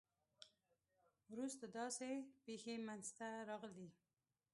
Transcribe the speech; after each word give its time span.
وروسته 1.31 1.65
داسې 1.77 2.09
پېښې 2.45 2.75
منځته 2.87 3.27
راغلې. 3.49 3.89